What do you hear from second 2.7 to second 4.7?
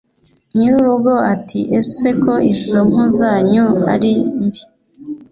mpu zanyu ari mbi